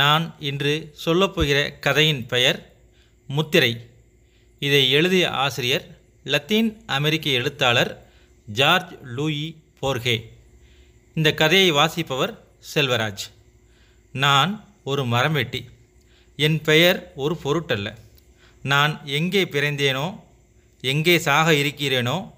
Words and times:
நான் 0.00 0.34
இன்று 0.38 0.94
சொல்லப்போகிற 1.04 1.78
கதையின் 1.78 2.26
பெயர் 2.26 2.72
முத்திரை. 3.26 3.90
இதை 4.58 4.90
எழுதிய 4.90 5.30
ஆசிரியர் 5.30 5.98
லத்தீன் 6.24 6.82
அமெரிக்க 6.86 7.30
எழுத்தாளர் 7.30 8.12
ஜார்ஜ் 8.46 8.92
லூயி 9.02 9.56
போர்கே. 9.82 10.28
இந்த 11.14 11.34
கதையை 11.34 11.70
வாசிப்பவர் 11.70 12.44
செல்வராஜ். 12.74 13.24
நான் 14.12 14.64
ஒரு 14.84 15.04
மரம் 15.04 15.32
வெட்டி. 15.32 15.68
என் 16.36 16.60
பெயர் 16.60 17.12
ஒரு 17.14 17.38
பொருட்டல்ல. 17.44 17.96
நான் 18.62 19.06
எங்கே 19.06 19.44
பிறந்தேனோ 19.44 20.20
எங்கே 20.80 21.18
சாக 21.18 21.52
இருக்கிறேனோ 21.52 22.30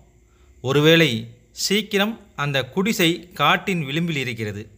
ஒருவேளை 0.61 1.31
சீக்கிரம் 1.53 2.21
அந்த 2.37 2.65
குடிசை 2.65 3.33
காட்டின் 3.33 3.85
விளிம்பில் 3.85 4.17
இருக்கிறது. 4.17 4.69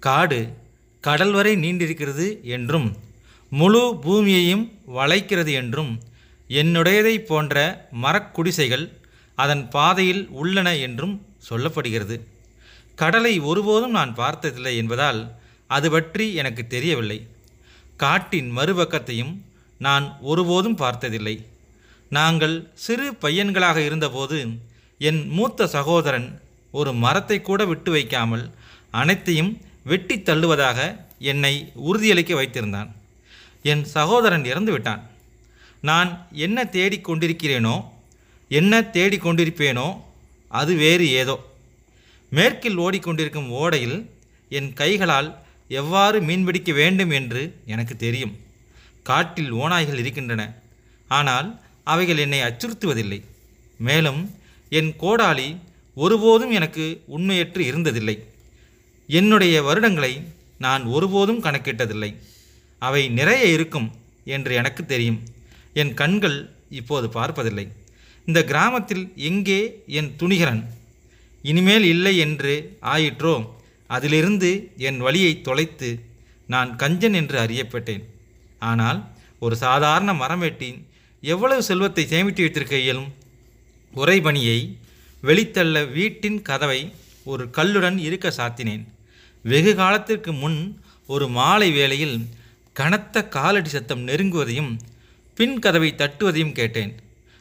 காடு 0.00 0.61
கடல் 1.04 1.34
வரை 1.36 1.52
நீண்டிருக்கிறது 1.56 2.26
என்றும் 2.56 2.88
முழு 3.52 3.82
பூமியையும் 4.04 4.64
வளைக்கிறது 4.98 5.52
என்றும் 5.60 5.92
என்னுடையதை 6.50 7.14
போன்ற 7.30 7.56
மரக்குடிசைகள் 8.04 8.84
அதன் 9.38 9.64
பாதையில் 9.68 10.22
உள்ளன 10.40 10.68
என்றும் 10.86 11.14
சொல்லப்படுகிறது. 11.48 12.16
கடலை 12.94 13.34
ஒருபோதும் 13.50 13.94
நான் 13.98 14.12
பார்த்ததில்லை 14.14 14.74
என்பதால் 14.76 15.20
அது 15.70 15.88
பற்றி 15.90 16.24
எனக்கு 16.40 16.62
தெரியவில்லை. 16.66 17.18
காட்டின் 17.96 18.50
மறுபக்கத்தையும் 18.56 19.32
நான் 19.80 20.06
ஒருபோதும் 20.30 20.78
பார்த்ததில்லை. 20.82 21.34
நாங்கள் 22.10 22.56
சிறு 22.84 23.06
பையன்களாக 23.22 23.78
இருந்தபோது 23.88 24.38
என் 25.00 25.20
மூத்த 25.36 25.66
சகோதரன் 25.76 26.28
ஒரு 26.74 26.90
மரத்தை 27.04 27.38
கூட 27.40 27.60
விட்டு 27.64 27.90
வைக்காமல் 27.90 28.44
அனைத்தையும் 29.00 29.52
வெட்டி 29.84 30.16
தள்ளுவதாக 30.16 30.96
என்னை 31.18 31.72
உறுதியளிக்க 31.86 32.32
வைத்திருந்தான். 32.34 32.90
என் 33.62 33.84
சகோதரன் 33.84 34.44
இறந்து 34.44 34.72
விட்டான் 34.72 35.10
நான் 35.80 36.26
என்ன 36.32 36.64
தேடிக் 36.64 37.10
கொண்டிருக்கிறேனோ 37.10 37.84
என்ன 38.48 38.82
தேடிக் 38.82 39.26
கொண்டிருப்பேனோ 39.26 40.00
அது 40.48 40.74
வேறு 40.74 41.10
ஏதோ. 41.10 41.36
மேற்கில் 42.30 42.78
ஓடிக்கொண்டிருக்கும் 42.78 43.48
ஓடையில் 43.50 44.06
என் 44.48 44.72
கைகளால் 44.72 45.38
எவ்வாறு 45.68 46.20
மீன்பிடிக்க 46.20 46.72
வேண்டும் 46.74 47.10
என்று 47.10 47.42
எனக்கு 47.66 47.96
தெரியும். 47.96 48.36
காட்டில் 49.02 49.54
ஓநாய்கள் 49.54 49.98
இருக்கின்றன. 49.98 50.54
ஆனால் 51.08 51.60
அவைகள் 51.84 52.16
என்னை 52.16 52.40
அச்சுறுத்துவதில்லை. 52.40 53.20
மேலும் 53.76 54.38
என் 54.68 54.92
கோடாளி 55.00 55.56
ஒருபோதும் 55.94 56.50
எனக்கு 56.50 57.02
உண்மையற்று 57.16 57.62
இருந்ததில்லை. 57.70 58.16
என்னுடைய 59.18 59.54
வருடங்களை 59.68 60.12
நான் 60.64 60.82
ஒருபோதும் 60.96 61.44
கணக்கிட்டதில்லை. 61.46 62.10
அவை 62.82 63.02
நிறைய 63.18 63.44
இருக்கும் 63.56 63.88
என்று 64.36 64.52
எனக்கு 64.60 64.82
தெரியும். 64.92 65.20
என் 65.80 65.92
கண்கள் 66.00 66.38
இப்போது 66.80 67.06
பார்ப்பதில்லை. 67.16 67.66
இந்த 68.28 68.40
கிராமத்தில் 68.50 69.04
எங்கே 69.30 69.60
என் 69.98 70.10
துணிகரன்? 70.20 70.62
இனிமேல் 71.50 71.86
இல்லை 71.94 72.14
என்று 72.24 72.54
ஆயிற்றோ? 72.94 73.34
அதிலிருந்து 73.96 74.50
என் 74.88 74.98
வழியை 75.06 75.32
தொலைத்து 75.48 75.90
நான் 76.52 76.70
கஞ்சன் 76.82 77.16
என்று 77.20 77.36
அறியப்பட்டேன். 77.44 78.04
ஆனால் 78.70 79.00
ஒரு 79.44 79.54
சாதாரண 79.64 80.10
மரம் 80.22 80.42
வெட்டி 80.44 80.70
எவ்வளவு 81.22 81.62
செல்வத்தை 81.68 82.04
சேமித்து 82.12 82.42
வைத்திருக்க 82.44 82.76
இயலும்? 82.84 83.10
உறைபணியை 83.94 84.58
வெளித்தள்ள 85.22 85.78
வீட்டின் 85.96 86.38
கதவை 86.48 86.80
ஒரு 87.30 87.44
கல்லுடன் 87.56 87.98
இருக்க 88.08 88.28
சாத்தினேன். 88.38 88.84
வெகு 89.42 89.74
காலத்திற்கு 89.74 90.32
முன் 90.32 90.58
ஒரு 91.06 91.28
மாலை 91.28 91.68
வேளையில் 91.72 92.18
கனத்த 92.72 93.28
காலடி 93.28 93.68
சத்தம் 93.68 94.06
நெருங்குவதையும் 94.08 94.72
பின் 95.34 95.58
கதவை 95.58 95.94
தட்டுவதையும் 95.96 96.52
கேட்டேன். 96.52 96.92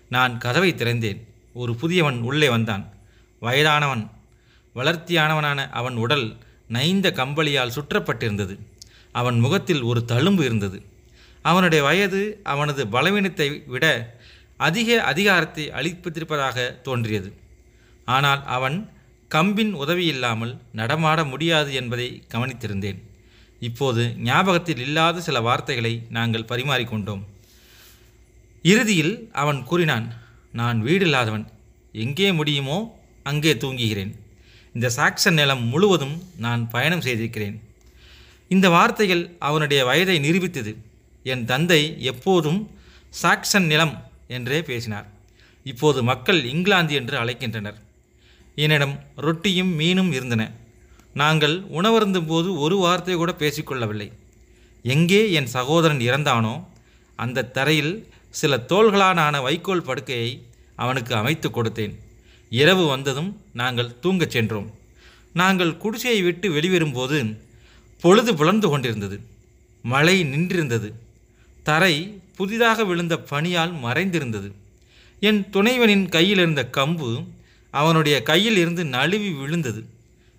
நான் 0.09 0.37
கதவை 0.37 0.71
திறந்தேன். 0.73 1.19
ஒரு 1.53 1.75
புதியவன் 1.81 2.19
உள்ளே 2.21 2.49
வந்தான். 2.49 2.83
வயதானவன் 3.41 4.03
வளர்த்தியானவனான 4.75 5.59
அவன் 5.69 5.95
உடல் 5.95 6.37
நைந்த 6.67 7.09
கம்பளியால் 7.09 7.75
சுற்றப்பட்டிருந்தது. 7.77 8.55
அவன் 9.11 9.39
முகத்தில் 9.39 9.81
ஒரு 9.81 10.03
தழும்பு 10.07 10.43
இருந்தது. 10.43 10.79
அவனுடைய 11.41 11.83
வயது 11.83 12.21
அவனது 12.43 12.87
பலவீனத்தை 12.87 13.47
விட 13.65 13.85
அதிக 14.57 15.03
அதிகாரத்தை 15.03 15.63
அளிப்பதிருப்பதாக 15.69 16.81
தோன்றியது. 16.81 17.29
ஆனால் 18.05 18.45
அவன் 18.45 18.77
கம்பின் 19.33 19.73
உதவி 19.83 20.05
இல்லாமல் 20.13 20.53
நடமாட 20.79 21.19
முடியாது 21.23 21.71
என்பதை 21.73 22.07
கவனித்திருந்தேன். 22.33 22.99
இப்போது 23.67 24.03
ஞாபகத்தில் 24.27 24.81
இல்லாத 24.85 25.21
சில 25.27 25.37
வார்த்தைகளை 25.47 25.93
நாங்கள் 26.17 26.49
பரிமாறிக்கொண்டோம். 26.51 27.21
இறுதியில் 28.65 29.13
அவன் 29.41 29.59
கூறினான் 29.69 30.07
நான் 30.59 30.79
வீடில்லாதவன். 30.87 31.45
எங்கே 31.95 32.27
முடியுமோ 32.39 32.77
அங்கே 33.23 33.53
தூங்குகிறேன். 33.53 34.11
இந்த 34.75 34.87
சாக்சன் 34.97 35.37
நிலம் 35.39 35.63
முழுவதும் 35.71 36.15
நான் 36.45 36.61
பயணம் 36.69 37.05
செய்திருக்கிறேன். 37.05 37.55
இந்த 38.51 38.67
வார்த்தைகள் 38.75 39.23
அவனுடைய 39.47 39.81
வயதை 39.89 40.17
நிரூபித்தது. 40.25 40.73
என் 41.25 41.45
தந்தை 41.45 41.81
எப்போதும் 42.11 42.59
சாக்சன் 43.21 43.69
நிலம் 43.71 43.95
என்றே 44.37 44.59
பேசினார். 44.69 45.07
இப்போது 45.65 45.99
மக்கள் 46.11 46.41
இங்கிலாந்து 46.53 46.93
என்று 46.99 47.15
அழைக்கின்றனர். 47.23 47.79
என்னிடம் 48.55 48.99
ரொட்டியும் 49.15 49.79
மீனும் 49.79 50.11
இருந்தன. 50.11 50.51
நாங்கள் 51.13 51.59
உணவருந்தும் 51.59 52.27
போது 52.27 52.59
ஒரு 52.59 52.77
வார்த்தை 52.77 53.15
கூட 53.15 53.35
பேசிக்கொள்ளவில்லை. 53.37 54.11
எங்கே 54.83 55.31
என் 55.31 55.45
சகோதரன் 55.45 55.99
இறந்தானோ 55.99 56.63
அந்த 57.15 57.45
தரையில் 57.45 58.09
சில 58.29 58.65
தோள்களான 58.69 59.41
வைக்கோல் 59.41 59.81
படுக்கையை 59.81 60.47
அவனுக்கு 60.75 61.15
அமைத்து 61.15 61.49
கொடுத்தேன். 61.49 61.95
இரவு 62.49 62.87
வந்ததும் 62.87 63.41
நாங்கள் 63.53 63.95
தூங்கச் 64.01 64.29
சென்றோம். 64.29 64.71
நாங்கள் 65.33 65.77
குடிசையை 65.77 66.21
விட்டு 66.21 66.49
வெளிவரும்போது 66.49 67.37
பொழுது 67.99 68.35
புலர்ந்து 68.35 68.69
கொண்டிருந்தது. 68.69 69.19
மழை 69.81 70.23
நின்றிருந்தது. 70.23 70.91
தரை 71.63 72.21
புதிதாக 72.35 72.83
விழுந்த 72.83 73.15
பனியால் 73.29 73.73
மறைந்திருந்தது. 73.83 74.51
என் 75.19 75.47
துணைவனின் 75.53 76.09
கையில் 76.09 76.37
இருந்த 76.37 76.69
கம்பு 76.77 77.25
அவனுடைய 77.71 78.23
கையில் 78.23 78.57
இருந்து 78.57 78.85
நழுவி 78.85 79.29
விழுந்தது. 79.29 79.85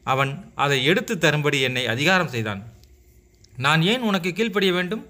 அவன் 0.04 0.52
அதை 0.54 0.84
எடுத்து 0.84 1.18
தரும்படி 1.18 1.60
என்னை 1.60 1.86
அதிகாரம் 1.86 2.28
செய்தான். 2.28 2.72
நான் 3.56 3.82
ஏன் 3.82 4.00
உனக்கு 4.00 4.32
கீழ்ப்படிய 4.32 4.72
வேண்டும்? 4.72 5.06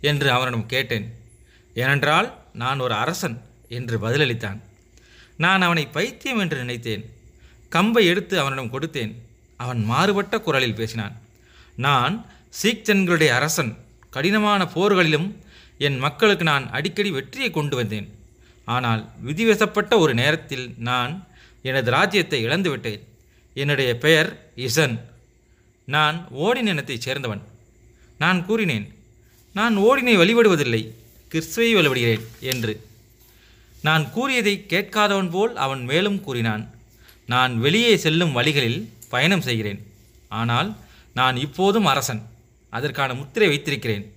என்று 0.00 0.30
அவனிடம் 0.30 0.66
கேட்டேன். 0.66 1.14
ஏனென்றால் 1.74 2.38
நான் 2.52 2.78
ஒரு 2.78 2.94
அரசன் 2.94 3.42
என்று 3.68 3.98
பதிலளித்தான். 3.98 4.60
நான் 5.36 5.62
அவனை 5.62 5.86
பைத்தியம் 5.86 6.38
என்று 6.38 6.56
நினைத்தேன். 6.56 7.10
கம்பை 7.68 8.06
எடுத்து 8.06 8.40
அவனிடம் 8.40 8.72
கொடுத்தேன். 8.72 9.14
அவன் 9.56 9.84
மாறுபட்ட 9.84 10.40
குரலில் 10.40 10.74
பேசினான். 10.74 11.20
நான் 11.76 12.26
சீக்சன்களுடைய 12.62 13.28
அரசன். 13.28 13.78
கடினமான 14.10 14.68
போர்களிலும் 14.74 15.34
என் 15.78 15.98
மக்களுக்கு 15.98 16.44
நான் 16.44 16.70
அடிக்கடி 16.70 17.10
வெற்றியை 17.10 17.50
கொண்டு 17.50 17.76
வந்தேன். 17.76 18.18
ஆனால் 18.64 19.10
விதிவசப்பட்ட 19.26 19.98
ஒரு 19.98 20.14
நேரத்தில் 20.14 20.74
நான் 20.76 21.28
எனது 21.62 21.90
ராஜ்யத்தை 21.90 22.46
இழந்துவிட்டேன். 22.46 23.00
என்னுடைய 23.54 23.98
பெயர் 23.98 24.50
இசன். 24.56 25.00
நான் 25.84 26.28
ஓடின் 26.38 26.66
இனத்தைச் 26.66 27.08
சேர்ந்தவன். 27.08 27.40
நான் 28.18 28.46
கூறினேன் 28.46 28.94
நான் 29.54 29.78
ஓடினை 29.78 30.16
வழிபடுவதில்லை 30.16 30.90
கிறிஸ்துவை 31.28 31.74
வழிபடுகிறேன் 31.74 32.24
என்று. 32.40 32.88
நான் 33.82 34.10
கூறியதை 34.10 34.66
கேட்காதவன் 34.68 35.30
போல் 35.30 35.56
அவன் 35.56 35.84
மேலும் 35.84 36.20
கூறினான் 36.20 36.70
நான் 37.26 37.58
வெளியே 37.58 37.96
செல்லும் 37.96 38.32
வழிகளில் 38.32 38.92
பயணம் 39.08 39.40
செய்கிறேன். 39.40 39.86
ஆனால் 40.28 40.76
நான் 41.14 41.36
இப்போதும் 41.36 41.86
அரசன். 41.86 42.28
அதற்கான 42.68 43.14
முத்திரை 43.14 43.48
வைத்திருக்கிறேன். 43.48 44.12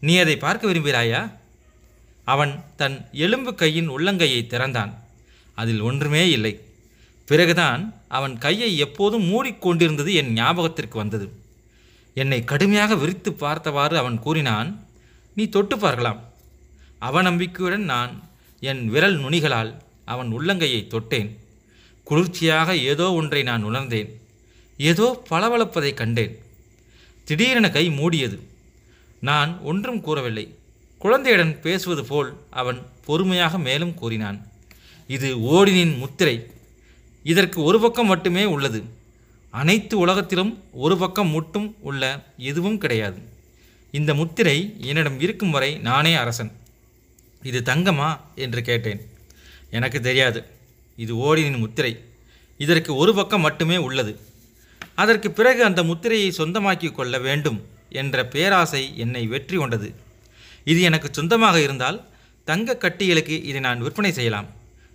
நீ 0.00 0.16
அதை 0.16 0.36
பார்க்க 0.36 0.68
விரும்புகிறாயா? 0.68 1.32
அவன் 2.24 2.64
தன் 2.76 3.08
எலும்பு 3.12 3.54
கையின் 3.54 3.90
உள்ளங்கையை 3.90 4.46
திறந்தான். 4.46 5.04
அதில் 5.54 5.80
ஒன்றுமே 5.80 6.30
இல்லை. 6.30 6.65
பிறகுதான் 7.28 7.82
அவன் 8.08 8.34
கையை 8.38 8.76
எப்போதும் 8.76 9.24
மூடிக்கொண்டிருந்தது 9.30 10.12
என் 10.20 10.32
ஞாபகத்திற்கு 10.32 10.96
வந்தது. 10.98 11.26
என்னை 12.14 12.44
கடுமையாக 12.44 12.94
விரித்து 12.94 13.32
பார்த்தவாறு 13.32 13.94
அவன் 13.98 14.18
கூறினான் 14.18 14.68
நீ 15.34 15.44
தொட்டு 15.46 15.78
பார்க்கலாம் 15.78 16.20
அவநம்பிக்கையுடன் 17.00 17.84
நான் 17.92 18.12
என் 18.60 18.82
விரல் 18.88 19.18
நுனிகளால் 19.20 19.72
அவன் 20.04 20.28
உள்ளங்கையை 20.38 20.80
தொட்டேன். 20.86 21.30
குளிர்ச்சியாக 22.04 22.76
ஏதோ 22.90 23.12
ஒன்றை 23.12 23.42
நான் 23.42 23.62
உணர்ந்தேன். 23.62 24.10
ஏதோ 24.76 25.06
பளபளப்பதை 25.30 25.94
கண்டேன். 25.94 26.34
திடீரென 27.24 27.66
கை 27.70 27.84
மூடியது. 27.90 28.38
நான் 29.20 29.50
ஒன்றும் 29.62 30.00
கூறவில்லை. 30.00 30.46
குழந்தையுடன் 30.98 31.60
பேசுவது 31.60 32.04
போல் 32.04 32.30
அவன் 32.50 32.78
பொறுமையாக 33.06 33.58
மேலும் 33.58 33.94
கூறினான் 33.94 34.38
இது 35.06 35.28
ஓடினின் 35.54 35.98
முத்திரை. 35.98 36.36
இதற்கு 37.26 37.62
ஒரு 37.62 37.80
பக்கம் 37.80 38.06
மட்டுமே 38.06 38.44
உள்ளது. 38.44 38.84
அனைத்து 39.50 39.98
உலகத்திலும் 39.98 40.64
ஒரு 40.72 40.98
பக்கம் 40.98 41.28
மட்டும் 41.28 41.76
உள்ள 41.80 42.24
எதுவும் 42.38 42.78
கிடையாது. 42.78 43.18
இந்த 43.90 44.14
முத்திரை 44.14 44.76
என்னிடம் 44.80 45.20
இருக்கும் 45.20 45.50
வரை 45.50 45.78
நானே 45.78 46.14
அரசன். 46.14 46.52
இது 47.42 47.60
தங்கமா? 47.60 48.20
என்று 48.34 48.62
கேட்டேன். 48.62 49.08
எனக்கு 49.70 50.00
தெரியாது. 50.00 50.44
இது 50.96 51.14
ஓடினின் 51.14 51.58
முத்திரை. 51.58 52.04
இதற்கு 52.58 52.96
ஒரு 52.96 53.14
பக்கம் 53.14 53.40
மட்டுமே 53.40 53.76
உள்ளது. 53.76 54.20
அதற்கு 54.94 55.30
பிறகு 55.30 55.64
அந்த 55.64 55.82
முத்திரையை 55.82 56.34
சொந்தமாக்கி 56.36 56.92
கொள்ள 56.92 57.18
வேண்டும் 57.18 57.66
என்ற 57.88 58.26
பேராசை 58.26 58.98
என்னை 58.98 59.26
வெற்றி 59.26 59.56
கொண்டது. 59.56 59.94
இது 60.64 60.80
எனக்கு 60.80 61.08
சொந்தமாக 61.12 61.60
இருந்தால் 61.60 62.08
தங்க 62.44 62.78
கட்டிகளுக்கு 62.80 63.44
இதை 63.44 63.60
நான் 63.60 63.80
விற்பனை 63.80 64.12
செய்யலாம். 64.12 64.46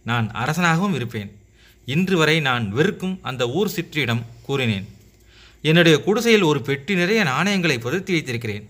நான் 0.04 0.32
அரசனாகவும் 0.32 0.94
இருப்பேன். 0.94 1.41
இன்று 1.86 2.18
வரை 2.18 2.40
நான் 2.40 2.70
வெறுக்கும் 2.70 3.20
அந்த 3.22 3.50
ஊர் 3.50 3.72
சிற்றிடம் 3.76 4.24
கூறினேன். 4.42 4.88
என்னுடைய 5.62 6.04
குடிசையில் 6.04 6.42
ஒரு 6.42 6.62
பெட்டி 6.62 6.96
நிறைய 6.96 7.24
நாணயங்களை 7.24 7.80
புதைத்து 7.80 8.14
வைத்திருக்கிறேன். 8.14 8.70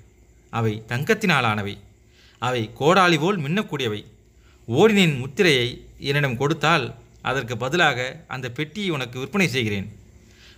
அவை 0.50 0.84
தங்கத்தினாலானவை. 0.88 1.78
அவை 2.38 2.70
கோடாலி 2.80 3.20
போல் 3.20 3.40
மின்னக்கூடியவை. 3.40 4.06
ஓடினின் 4.68 5.20
முத்திரையை 5.20 5.86
என்னிடம் 6.00 6.38
கொடுத்தால் 6.38 6.96
அதற்கு 7.22 7.58
பதிலாக 7.58 8.24
அந்த 8.28 8.50
பெட்டியை 8.50 8.90
உனக்கு 8.90 9.20
விற்பனை 9.20 9.48
செய்கிறேன் 9.48 10.00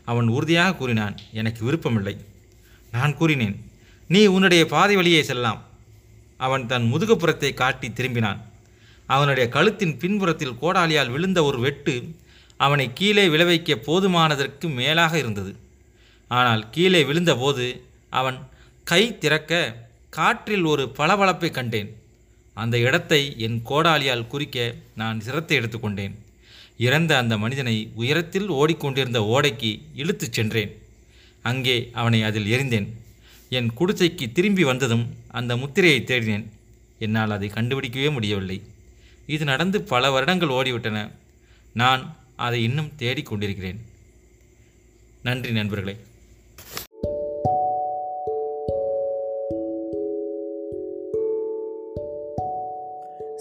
அவன் 0.05 0.27
உறுதியாக 0.27 0.75
கூறினான். 0.75 1.17
எனக்கு 1.33 1.65
விருப்பமில்லை. 1.65 2.17
நான் 2.91 3.17
கூறினேன். 3.17 3.71
நீ 4.07 4.25
உன்னுடைய 4.25 4.65
பாதை 4.65 4.95
வழியே 4.95 5.23
செல்லலாம். 5.23 5.63
அவன் 6.37 6.67
தன் 6.67 6.93
முதுகுப்புறத்தை 6.93 7.53
காட்டி 7.53 7.87
திரும்பினான். 7.87 8.39
அவனுடைய 9.05 9.49
கழுத்தின் 9.53 9.97
பின்புறத்தில் 9.97 10.57
கோடாலியால் 10.61 11.11
விழுந்த 11.11 11.43
ஒரு 11.43 11.59
வெட்டு 11.59 12.15
அவனை 12.65 12.85
கீழே 12.99 13.25
விளைவைக்க 13.33 13.75
போதுமானதற்கு 13.87 14.67
மேலாக 14.79 15.13
இருந்தது. 15.23 15.51
ஆனால் 16.31 16.63
கீழே 16.75 17.01
விழுந்தபோது 17.09 17.65
அவன் 18.19 18.37
கை 18.91 19.03
திறக்க 19.23 19.51
காற்றில் 20.17 20.65
ஒரு 20.71 20.83
பளபளப்பை 20.97 21.49
கண்டேன். 21.51 21.89
அந்த 22.57 22.75
இடத்தை 22.87 23.21
என் 23.45 23.57
கோடாலியால் 23.69 24.29
குறிக்க 24.33 24.57
நான் 25.01 25.23
சிரத்தை 25.25 25.55
எடுத்துக்கொண்டேன் 25.59 26.15
இறந்த 26.85 27.11
அந்த 27.21 27.33
மனிதனை 27.43 27.75
உயரத்தில் 28.01 28.49
ஓடிக்கொண்டிருந்த 28.59 29.19
ஓடைக்கு 29.33 29.71
இழுத்துச் 30.01 30.35
சென்றேன். 30.37 30.71
அங்கே 31.49 31.77
அவனை 32.01 32.19
அதில் 32.27 32.51
எறிந்தேன். 32.55 32.87
என் 33.57 33.69
குடிசைக்கு 33.79 34.25
திரும்பி 34.37 34.63
வந்ததும் 34.69 35.05
அந்த 35.39 35.51
முத்திரையை 35.61 35.99
தேடினேன். 36.03 36.45
என்னால் 37.05 37.35
அதை 37.37 37.47
கண்டுபிடிக்கவே 37.55 38.09
முடியவில்லை. 38.17 38.57
இது 39.33 39.43
நடந்து 39.51 39.77
பல 39.91 40.11
வருடங்கள் 40.15 40.55
ஓடிவிட்டன. 40.57 40.99
நான் 41.81 42.03
அதை 42.35 42.63
இன்னும் 42.63 42.91
தேடிக் 42.95 43.25
கொண்டிருக்கிறேன். 43.25 43.79
நன்றி 45.23 45.51
நண்பர்களே. 45.51 45.95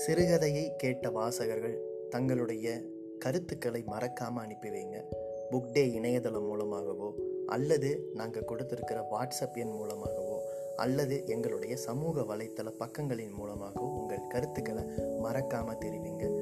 சிறுகதையை 0.06 0.76
கேட்ட 0.76 1.10
வாசகர்கள் 1.10 1.78
தங்களுடைய 2.10 2.80
கருத்துக்களை 3.18 3.82
மறக்காமல் 3.86 4.44
அனுப்பி 4.44 4.68
வைங்க. 4.68 5.02
புக் 5.50 5.72
டே 5.72 5.92
இணையதளம் 5.92 6.46
மூலமாகவோ 6.46 7.14
அல்லது 7.46 8.10
நாங்கள் 8.14 8.44
கொடுத்துருக்கிற 8.44 9.02
வாட்ஸ்அப் 9.12 9.54
எண் 9.54 9.70
மூலமாகவோ 9.70 10.42
அல்லது 10.76 11.22
எங்களுடைய 11.26 11.76
சமூக 11.76 12.20
வலைத்தள 12.20 12.70
பக்கங்களின் 12.78 13.32
மூலமாகவோ 13.32 13.86
உங்கள் 13.86 14.26
கருத்துக்களை 14.28 14.84
மறக்காமல் 15.18 15.78
தெரிவிங்க. 15.78 16.41